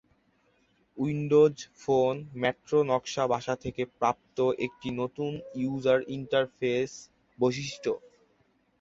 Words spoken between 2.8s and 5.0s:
নকশা ভাষা থেকে প্রাপ্ত একটি